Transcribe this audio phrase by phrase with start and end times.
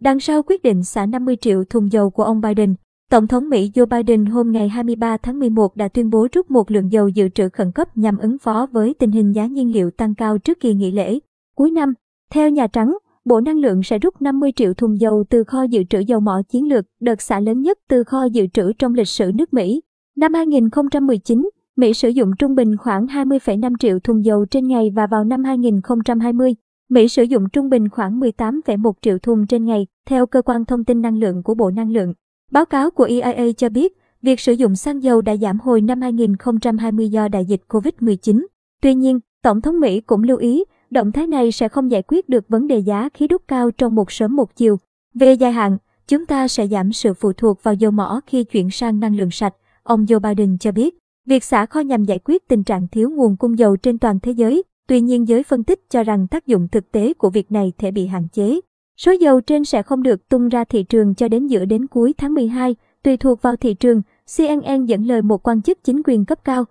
[0.00, 2.74] Đằng sau quyết định xả 50 triệu thùng dầu của ông Biden,
[3.10, 6.70] Tổng thống Mỹ Joe Biden hôm ngày 23 tháng 11 đã tuyên bố rút một
[6.70, 9.90] lượng dầu dự trữ khẩn cấp nhằm ứng phó với tình hình giá nhiên liệu
[9.90, 11.18] tăng cao trước kỳ nghỉ lễ.
[11.56, 11.94] Cuối năm,
[12.32, 15.84] theo Nhà Trắng, Bộ Năng lượng sẽ rút 50 triệu thùng dầu từ kho dự
[15.84, 19.08] trữ dầu mỏ chiến lược, đợt xả lớn nhất từ kho dự trữ trong lịch
[19.08, 19.80] sử nước Mỹ.
[20.16, 25.06] Năm 2019, Mỹ sử dụng trung bình khoảng 20,5 triệu thùng dầu trên ngày và
[25.06, 26.54] vào năm 2020,
[26.90, 30.84] Mỹ sử dụng trung bình khoảng 18,1 triệu thùng trên ngày, theo cơ quan thông
[30.84, 32.14] tin năng lượng của Bộ Năng lượng.
[32.50, 36.00] Báo cáo của EIA cho biết, việc sử dụng xăng dầu đã giảm hồi năm
[36.00, 38.46] 2020 do đại dịch COVID-19.
[38.82, 42.28] Tuy nhiên, Tổng thống Mỹ cũng lưu ý, động thái này sẽ không giải quyết
[42.28, 44.78] được vấn đề giá khí đốt cao trong một sớm một chiều.
[45.14, 45.78] Về dài hạn,
[46.08, 49.30] chúng ta sẽ giảm sự phụ thuộc vào dầu mỏ khi chuyển sang năng lượng
[49.30, 50.98] sạch, ông Joe Biden cho biết.
[51.26, 54.32] Việc xả kho nhằm giải quyết tình trạng thiếu nguồn cung dầu trên toàn thế
[54.32, 57.72] giới, tuy nhiên giới phân tích cho rằng tác dụng thực tế của việc này
[57.78, 58.60] thể bị hạn chế.
[58.96, 62.14] Số dầu trên sẽ không được tung ra thị trường cho đến giữa đến cuối
[62.18, 64.02] tháng 12, tùy thuộc vào thị trường,
[64.36, 66.64] CNN dẫn lời một quan chức chính quyền cấp cao.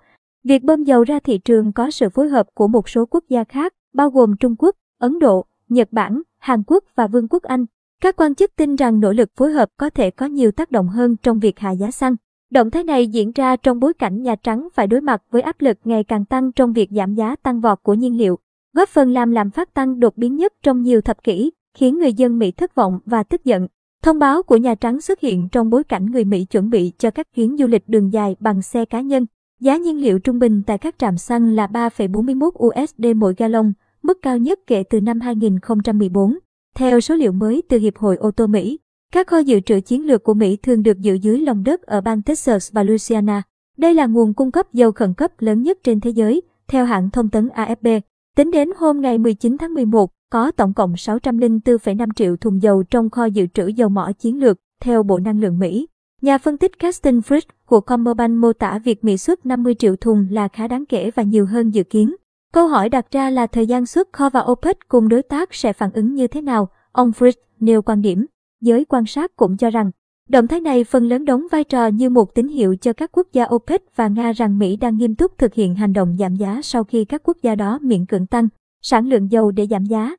[0.43, 3.43] Việc bơm dầu ra thị trường có sự phối hợp của một số quốc gia
[3.43, 7.65] khác, bao gồm Trung Quốc, Ấn Độ, Nhật Bản, Hàn Quốc và Vương quốc Anh.
[8.01, 10.87] Các quan chức tin rằng nỗ lực phối hợp có thể có nhiều tác động
[10.87, 12.15] hơn trong việc hạ giá xăng.
[12.51, 15.61] Động thái này diễn ra trong bối cảnh Nhà Trắng phải đối mặt với áp
[15.61, 18.39] lực ngày càng tăng trong việc giảm giá tăng vọt của nhiên liệu,
[18.73, 22.13] góp phần làm lạm phát tăng đột biến nhất trong nhiều thập kỷ, khiến người
[22.13, 23.67] dân Mỹ thất vọng và tức giận.
[24.03, 27.11] Thông báo của Nhà Trắng xuất hiện trong bối cảnh người Mỹ chuẩn bị cho
[27.11, 29.25] các chuyến du lịch đường dài bằng xe cá nhân.
[29.59, 34.17] Giá nhiên liệu trung bình tại các trạm xăng là 3,41 USD mỗi gallon, mức
[34.21, 36.37] cao nhất kể từ năm 2014.
[36.75, 38.79] Theo số liệu mới từ Hiệp hội ô tô Mỹ,
[39.13, 42.01] các kho dự trữ chiến lược của Mỹ thường được giữ dưới lòng đất ở
[42.01, 43.41] bang Texas và Louisiana.
[43.77, 47.09] Đây là nguồn cung cấp dầu khẩn cấp lớn nhất trên thế giới, theo hãng
[47.09, 48.01] thông tấn AFP.
[48.35, 53.09] Tính đến hôm ngày 19 tháng 11, có tổng cộng 604,5 triệu thùng dầu trong
[53.09, 55.87] kho dự trữ dầu mỏ chiến lược, theo Bộ Năng lượng Mỹ.
[56.21, 60.27] Nhà phân tích Caston Fritz của Commerbank mô tả việc Mỹ xuất 50 triệu thùng
[60.31, 62.15] là khá đáng kể và nhiều hơn dự kiến.
[62.53, 65.73] Câu hỏi đặt ra là thời gian xuất kho và OPEC cùng đối tác sẽ
[65.73, 68.25] phản ứng như thế nào, ông Fritz nêu quan điểm.
[68.61, 69.91] Giới quan sát cũng cho rằng,
[70.29, 73.27] động thái này phần lớn đóng vai trò như một tín hiệu cho các quốc
[73.33, 76.59] gia OPEC và Nga rằng Mỹ đang nghiêm túc thực hiện hành động giảm giá
[76.63, 78.47] sau khi các quốc gia đó miễn cưỡng tăng
[78.81, 80.15] sản lượng dầu để giảm giá.